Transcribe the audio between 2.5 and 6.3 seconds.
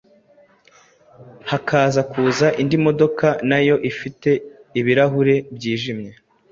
indi modoka nayo ifite ibirahuri byijimye,